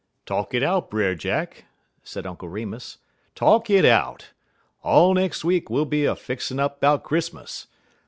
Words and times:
"Talk 0.25 0.55
it 0.55 0.63
out, 0.63 0.89
Brer 0.89 1.13
Jack," 1.13 1.65
said 2.01 2.25
Uncle 2.25 2.49
Remus; 2.49 2.97
"talk 3.35 3.69
it 3.69 3.85
out. 3.85 4.31
All 4.81 5.13
nex' 5.13 5.45
week 5.45 5.69
we'll 5.69 5.85
be 5.85 6.05
a 6.05 6.15
fixin' 6.15 6.59
up 6.59 6.79
'bout 6.81 7.03
Chris'mus. 7.03 7.67